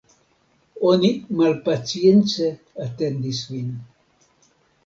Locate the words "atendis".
2.87-3.45